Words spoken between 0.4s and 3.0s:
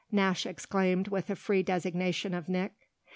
exclaimed with a free designation of Nick.